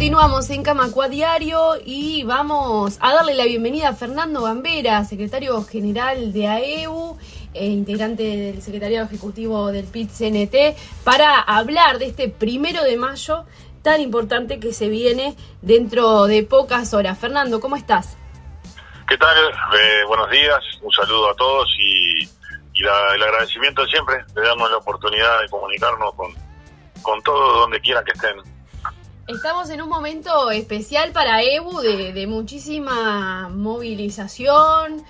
[0.00, 6.32] Continuamos en Camacua Diario y vamos a darle la bienvenida a Fernando Gambera, secretario general
[6.32, 7.18] de AEU,
[7.52, 10.74] e integrante del secretariado ejecutivo del PIT-CNT,
[11.04, 13.44] para hablar de este primero de mayo
[13.82, 17.18] tan importante que se viene dentro de pocas horas.
[17.18, 18.16] Fernando, ¿cómo estás?
[19.06, 19.36] ¿Qué tal?
[19.36, 22.26] Eh, buenos días, un saludo a todos y,
[22.74, 26.32] el agradecimiento siempre de darnos la oportunidad de comunicarnos con,
[27.02, 28.49] con todos donde quiera que estén.
[29.30, 35.04] Estamos en un momento especial para EBU de, muchísima movilización,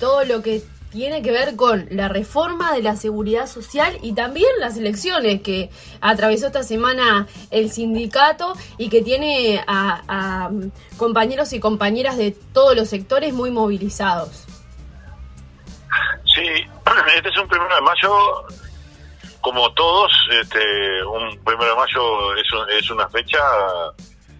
[0.00, 4.48] todo lo que tiene que ver con la reforma de la seguridad social y también
[4.58, 5.70] las elecciones que
[6.00, 10.50] atravesó esta semana el sindicato y que tiene a,
[10.96, 14.46] compañeros y compañeras de todos los sectores muy movilizados.
[16.34, 16.42] Sí,
[17.16, 18.46] este es un primero de mayo,
[19.46, 20.10] como todos,
[20.42, 22.48] este, un primero de mayo es,
[22.80, 23.38] es una fecha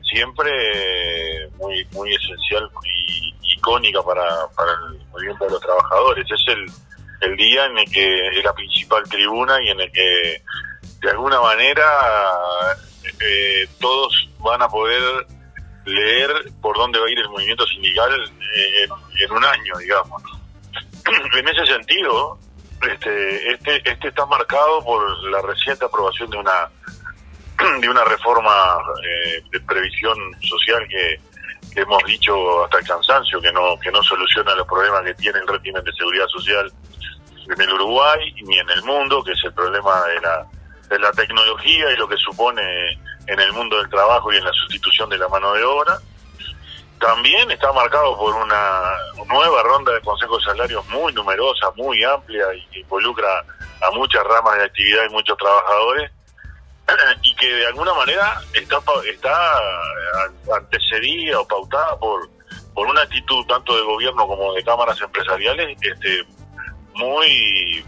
[0.00, 4.24] siempre muy muy esencial y icónica para,
[4.56, 6.24] para el movimiento de los trabajadores.
[6.30, 6.70] Es el,
[7.28, 10.40] el día en el que es la principal tribuna y en el que
[11.00, 11.84] de alguna manera
[13.26, 15.02] eh, todos van a poder
[15.84, 18.12] leer por dónde va a ir el movimiento sindical
[18.56, 18.86] eh,
[19.18, 20.22] en, un año, digamos.
[21.36, 22.38] en ese sentido,
[22.90, 26.68] este, este, este está marcado por la reciente aprobación de una
[27.80, 31.20] de una reforma eh, de previsión social que
[31.72, 35.38] que hemos dicho hasta el cansancio que no que no soluciona los problemas que tiene
[35.38, 36.70] el régimen de seguridad social
[37.48, 40.46] en el Uruguay ni en el mundo, que es el problema de la,
[40.88, 42.62] de la tecnología y lo que supone
[43.26, 45.98] en el mundo del trabajo y en la sustitución de la mano de obra.
[47.02, 48.96] También está marcado por una
[49.28, 53.44] nueva ronda de consejos de salarios muy numerosa, muy amplia y que involucra
[53.80, 56.12] a muchas ramas de actividad y muchos trabajadores
[57.22, 59.34] y que de alguna manera está está
[60.56, 62.30] antecedida o pautada por
[62.72, 66.24] por una actitud tanto de gobierno como de cámaras empresariales este
[66.94, 67.84] muy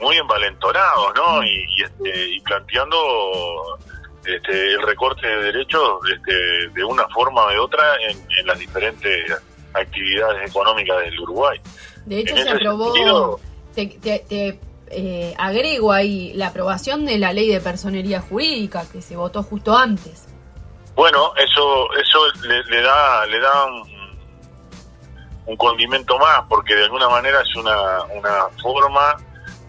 [0.00, 3.78] muy envalentonados no y, este, y planteando
[4.24, 6.32] este, el recorte de derechos este,
[6.72, 9.42] de una forma o de otra en, las diferentes
[9.72, 11.60] actividades económicas del Uruguay.
[12.06, 13.40] De hecho, se aprobó,
[13.74, 14.58] te,
[14.90, 19.76] eh, agrego ahí la aprobación de la ley de personería jurídica que se votó justo
[19.76, 20.28] antes.
[20.94, 23.66] Bueno, eso eso le, da le da
[25.46, 29.16] un, condimento más porque de alguna manera es una, una forma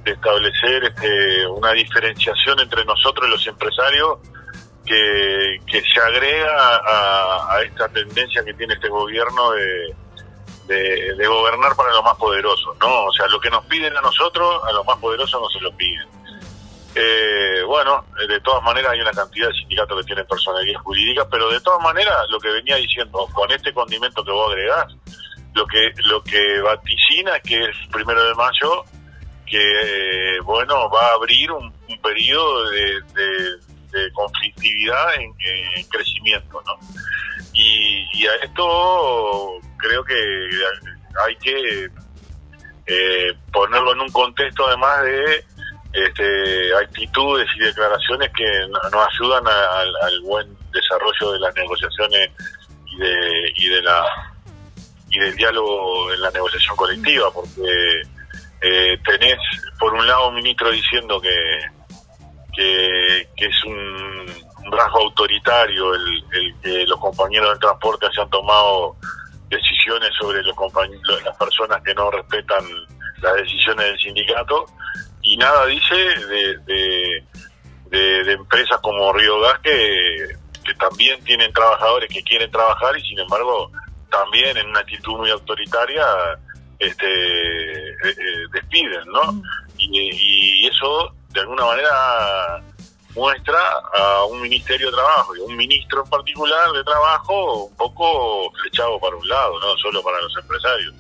[0.03, 4.19] de establecer este, una diferenciación entre nosotros y los empresarios
[4.85, 6.81] que, que se agrega
[7.49, 9.95] a esta tendencia que tiene este gobierno de,
[10.67, 13.05] de, gobernar para los más poderosos, ¿no?
[13.05, 15.75] O sea, lo que nos piden a nosotros, a los más poderosos no se lo
[15.75, 16.07] piden.
[16.95, 21.49] Eh, bueno, de todas maneras hay una cantidad de sindicatos que tienen personalidad jurídica, pero
[21.49, 24.95] de todas maneras lo que venía diciendo, con este condimento que vos agregás,
[25.53, 28.85] lo que lo que vaticina que es primero de mayo,
[29.45, 33.01] que eh, bueno, va a abrir un, periodo de,
[34.13, 35.33] conflictividad en,
[35.89, 36.77] crecimiento, ¿no?
[37.53, 40.13] y a esto creo que
[41.25, 41.89] hay que
[42.87, 45.45] eh, ponerlo en un contexto además de
[45.93, 52.29] este, actitudes y declaraciones que nos ayudan al buen desarrollo de las negociaciones
[52.85, 54.05] y de, y de la
[55.09, 58.01] y del diálogo en la negociación colectiva porque
[58.61, 59.37] eh, tenés
[59.79, 61.31] por un lado un ministro diciendo que
[62.53, 63.04] que,
[63.37, 64.25] es un,
[64.71, 68.95] rasgo autoritario el, el que los compañeros del transporte hayan tomado
[69.47, 72.63] decisiones sobre los compañeros, las personas que no respetan
[73.21, 74.65] las decisiones del sindicato
[75.21, 80.27] y nada dice de, de, empresas como Río Gas que,
[80.63, 83.71] que también tienen trabajadores que quieren trabajar y sin embargo
[84.09, 86.05] también en una actitud muy autoritaria
[86.79, 89.31] este eh, eh, despiden, ¿no?
[89.31, 89.43] Mm.
[89.77, 92.61] Y, y, eso de alguna manera
[93.15, 93.59] muestra
[93.97, 98.99] a un Ministerio de Trabajo y un ministro en particular de Trabajo un poco flechado
[98.99, 100.93] para un lado, no solo para los empresarios.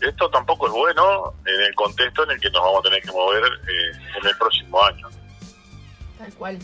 [0.00, 3.12] Esto tampoco es bueno en el contexto en el que nos vamos a tener que
[3.12, 5.08] mover eh, en el próximo año.
[6.18, 6.58] Tal cual.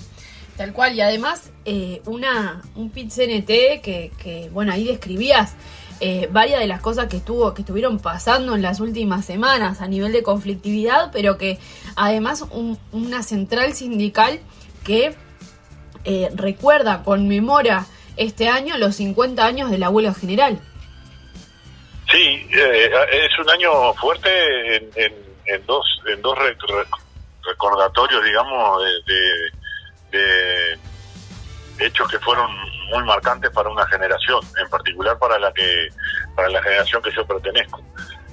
[0.57, 3.47] Tal cual, y además eh, una un PIT CNT
[3.81, 5.55] que, que, bueno, ahí describías
[6.01, 9.89] eh, varias de las cosas que estuvo que estuvieron pasando en las últimas semanas a
[9.89, 11.59] nivel de conflictividad, pero que
[11.97, 12.45] además
[12.93, 14.41] una central sindical
[14.89, 15.15] que
[16.05, 17.85] eh, recuerda, conmemora
[18.17, 20.59] este año los 50 años de la huelga general.
[22.11, 26.39] Sí, eh, es un año fuerte en, dos en dos
[27.45, 28.83] recordatorios, digamos,
[30.11, 30.79] de,
[31.81, 32.51] hechos que fueron
[32.91, 35.89] muy marcantes para una generación, en particular para la que
[36.35, 37.83] para la generación que yo pertenezco.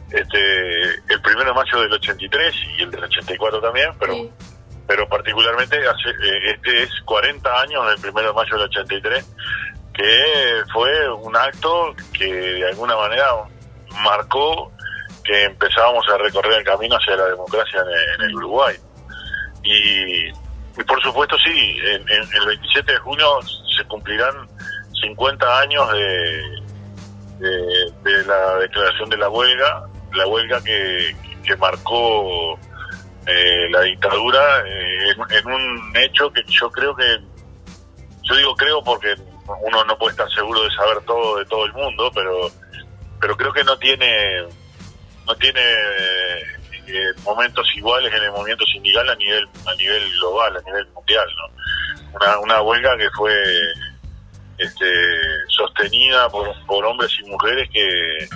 [0.10, 4.16] Este, el primero de mayo del 83 y el del 84 también, pero
[4.88, 9.26] pero particularmente hace, eh, este es 40 años del primero de mayo del 83,
[9.94, 13.28] que fue un acto que de alguna manera
[14.04, 14.72] marcó
[15.24, 17.82] que empezábamos a recorrer el camino hacia la democracia
[18.20, 18.76] en, el Uruguay.
[19.64, 20.32] Y,
[20.84, 23.40] por supuesto sí, en, el 27 de junio
[23.76, 24.48] se cumplirán
[25.02, 26.62] 50 años de,
[28.04, 29.84] de, la declaración de la huelga,
[30.14, 32.60] la huelga que, que marcó
[33.28, 37.20] eh, la dictadura eh, en, un hecho que yo creo que,
[38.24, 39.16] yo digo creo porque
[39.62, 42.52] uno no puede estar seguro de saber todo de todo el mundo, pero
[43.20, 44.44] pero creo que no tiene
[45.26, 45.62] no tiene
[46.88, 51.28] eh, momentos iguales en el movimiento sindical a nivel a nivel global, a nivel mundial,
[51.38, 52.16] ¿no?
[52.16, 53.34] Una, una huelga que fue
[54.58, 54.86] este,
[55.50, 58.28] sostenida por, por hombres y mujeres que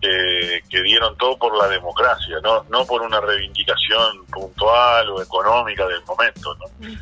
[0.00, 6.02] que, dieron todo por la democracia, no, no por una reivindicación puntual o económica del
[6.04, 6.54] momento.
[6.54, 6.88] ¿no?
[6.88, 6.96] Mm.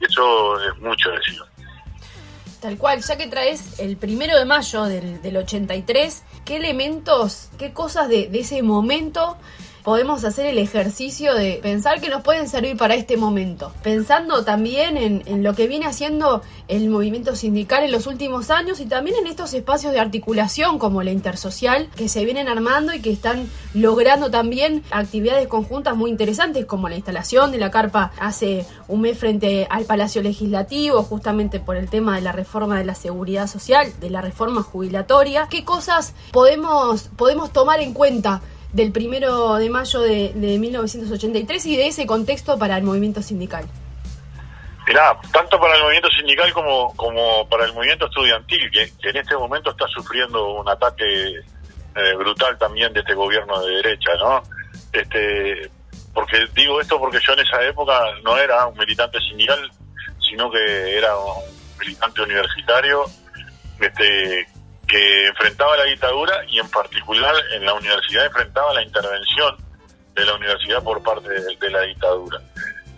[0.00, 1.40] Eso es mucho decir.
[2.60, 7.72] Tal cual, ya que traes el primero de mayo del, del 83, ¿qué elementos, qué
[7.72, 9.36] cosas de, de ese momento
[9.82, 13.72] podemos hacer el ejercicio de pensar que nos pueden servir para este momento.
[13.82, 18.86] Pensando también en, lo que viene haciendo el movimiento sindical en los últimos años y
[18.86, 23.10] también en estos espacios de articulación como la intersocial que se vienen armando y que
[23.10, 29.00] están logrando también actividades conjuntas muy interesantes como la instalación de la carpa hace un
[29.00, 33.46] mes frente al Palacio Legislativo justamente por el tema de la reforma de la seguridad
[33.46, 35.48] social, de la reforma jubilatoria.
[35.50, 38.40] ¿Qué cosas podemos, podemos tomar en cuenta
[38.72, 43.66] del primero de mayo de, 1983 y de ese contexto para el movimiento sindical?
[44.86, 49.36] Mirá, tanto para el movimiento sindical como, como para el movimiento estudiantil, que, en este
[49.36, 51.04] momento está sufriendo un ataque
[51.34, 54.42] eh, brutal también de este gobierno de derecha, ¿no?
[54.92, 55.70] Este,
[56.12, 59.70] porque digo esto porque yo en esa época no era un militante sindical,
[60.18, 61.42] sino que era un
[61.78, 63.04] militante universitario
[63.80, 64.46] este,
[64.86, 69.56] que enfrentaba la dictadura y en particular en la universidad enfrentaba la intervención
[70.14, 72.40] de la universidad por parte de, la dictadura.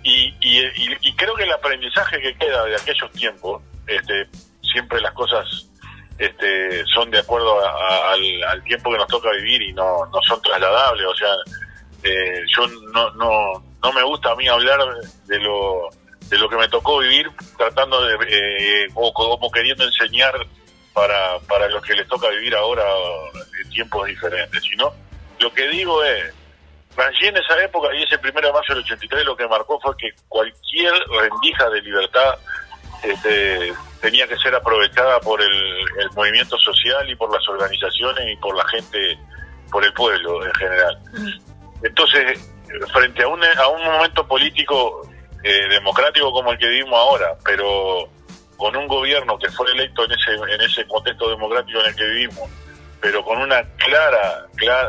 [0.02, 4.28] Y, y, creo que el aprendizaje que queda de aquellos tiempos, este,
[4.60, 5.46] siempre las cosas
[6.18, 11.06] este, son de acuerdo al, tiempo que nos toca vivir y no, no son trasladables.
[11.06, 11.34] O sea,
[12.02, 14.80] eh, yo no, no, no me gusta a mí hablar
[15.26, 15.88] de lo,
[16.28, 20.34] de lo que me tocó vivir tratando de, eh, o como queriendo enseñar
[20.94, 22.84] para, para los que les toca vivir ahora
[23.62, 24.92] en tiempos diferentes, sino
[25.40, 26.32] lo que digo es,
[26.96, 29.96] allí en esa época y ese primero de mayo del 83 lo que marcó fue
[29.96, 32.38] que cualquier rendija de libertad
[33.02, 35.50] este, tenía que ser aprovechada por el,
[36.14, 39.18] movimiento social y por las organizaciones y por la gente,
[39.70, 40.98] por el pueblo en general.
[41.82, 42.50] Entonces,
[42.92, 45.02] frente a un, a un momento político
[45.42, 48.08] eh, democrático como el que vivimos ahora, pero
[48.64, 52.06] con un gobierno que fue electo en ese, en ese contexto democrático en el que
[52.06, 52.50] vivimos,
[52.98, 54.46] pero con una clara,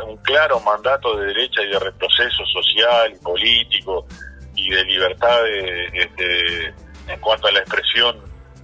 [0.08, 4.06] un claro mandato de derecha y de retroceso social político
[4.54, 6.74] y de libertad de, este,
[7.06, 8.16] en cuanto a la expresión,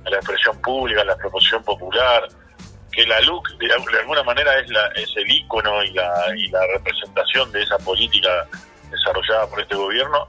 [0.06, 2.26] a la expresión pública, a la promoción popular,
[2.90, 6.66] que la LUC de, alguna manera es, la, es el ícono y la, y la
[6.68, 8.48] representación de esa política
[8.90, 10.26] desarrollada por este gobierno.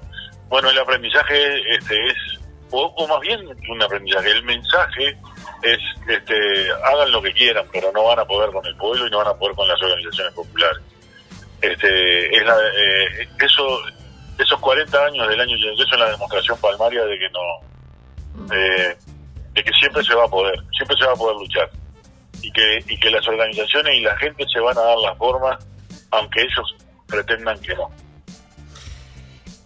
[0.50, 2.33] Bueno, el aprendizaje este, es
[2.74, 4.32] o, más bien un aprendizaje.
[4.32, 5.18] El mensaje
[5.62, 9.12] es, este, hagan lo que quieran, pero no van a poder con el pueblo y
[9.12, 10.84] no van a poder con las organizaciones populares.
[11.62, 13.80] Este, es la, eh, eso,
[14.38, 18.48] esos 40 años del año 83 son la demostración palmaria de que no,
[19.54, 21.70] de que siempre se va a poder, siempre se va a poder luchar
[22.42, 25.66] y que, y que las organizaciones y la gente se van a dar las formas,
[26.12, 26.76] aunque ellos
[27.08, 27.90] pretendan que no.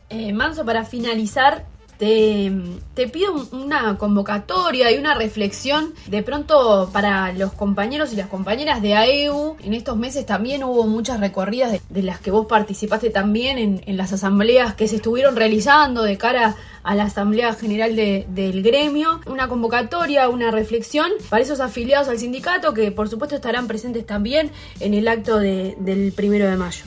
[0.09, 1.65] Eh, Manso, para finalizar,
[1.97, 8.81] te, pido una convocatoria y una reflexión de pronto para los compañeros y las compañeras
[8.81, 9.57] de AEU.
[9.63, 14.13] En estos meses también hubo muchas recorridas de, las que vos participaste también en, las
[14.13, 19.21] asambleas que se estuvieron realizando de cara a la Asamblea General del gremio.
[19.25, 24.51] Una convocatoria, una reflexión para esos afiliados al sindicato que por supuesto estarán presentes también
[24.79, 26.83] en el acto del primero de mayo.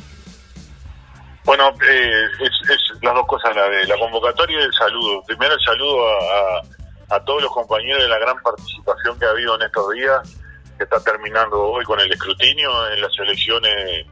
[1.45, 5.23] Bueno, eh, es, las dos cosas, la la convocatoria y el saludo.
[5.25, 9.55] Primero el saludo a, a, todos los compañeros de la gran participación que ha habido
[9.57, 10.37] en estos días,
[10.77, 14.07] que está terminando hoy con el escrutinio en las elecciones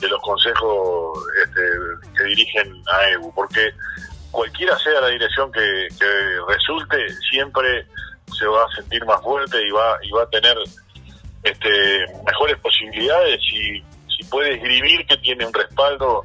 [0.00, 1.60] de los consejos este,
[2.16, 3.72] que dirigen a EBU, porque
[4.30, 5.88] cualquiera sea la dirección que,
[6.48, 6.96] resulte,
[7.30, 7.86] siempre
[8.36, 10.56] se va a sentir más fuerte y va y va a tener
[11.42, 13.82] este mejores posibilidades y
[14.16, 16.24] si puede escribir que tiene un respaldo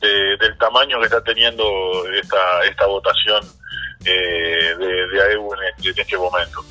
[0.00, 1.64] del tamaño que está teniendo
[2.14, 3.42] esta esta votación
[4.04, 6.64] eh, de, de AEU en este, momento.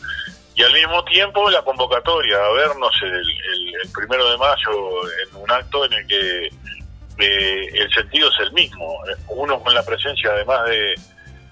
[0.55, 5.51] Y al mismo tiempo la convocatoria a vernos el, el, primero de mayo en un
[5.51, 8.97] acto en el que eh, el sentido es el mismo.
[9.27, 10.95] Uno con la presencia además de,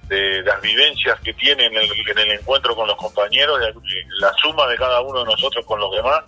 [0.07, 3.59] de las vivencias que tiene en el, en el encuentro con los compañeros,
[4.19, 6.23] la suma de cada uno de nosotros con los demás,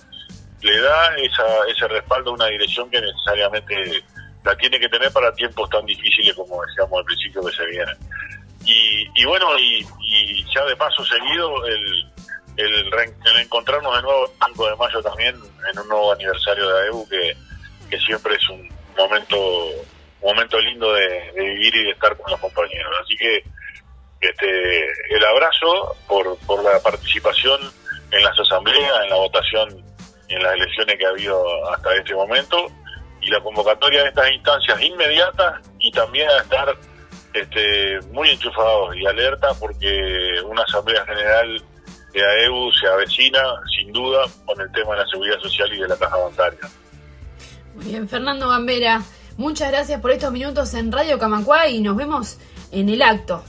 [0.62, 4.04] le da esa, ese respaldo a una dirección que necesariamente
[4.44, 7.98] la tiene que tener para tiempos tan difíciles como decíamos al principio que se vienen.
[8.66, 9.84] Y, bueno, y,
[10.54, 12.12] ya de paso seguido, el,
[12.58, 12.94] el,
[13.40, 15.36] encontrarnos de nuevo el 5 de mayo también
[15.72, 17.36] en un nuevo aniversario de AEU, que,
[17.90, 19.36] que siempre es un momento
[20.22, 22.94] momento lindo de, vivir y de estar con los compañeros.
[23.02, 23.44] Así que
[24.22, 27.60] este el abrazo por, por la participación
[28.12, 29.84] en las asambleas, en la votación,
[30.28, 32.68] en las elecciones que ha habido hasta este momento
[33.22, 36.76] y la convocatoria de estas instancias inmediatas y también a estar
[37.34, 41.64] este, muy enchufados y alerta porque una asamblea general
[42.14, 43.42] de AEU se avecina
[43.78, 46.60] sin duda con el tema de la seguridad social y de la caja bancaria.
[47.76, 49.02] Muy bien, Fernando Gambera,
[49.38, 52.40] muchas gracias por estos minutos en Radio Camacua y nos vemos
[52.72, 53.44] en el acto.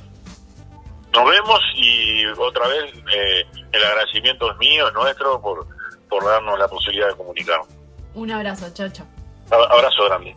[1.13, 5.67] Nos vemos y otra vez eh, el agradecimiento es mío, es nuestro, por,
[6.09, 7.61] por darnos la posibilidad de comunicar.
[8.15, 9.05] Un abrazo, chacho.
[9.51, 10.35] Abrazo grande.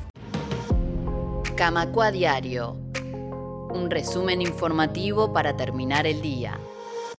[1.56, 2.84] Camacua Diario
[3.74, 6.60] un resumen informativo para terminar el día.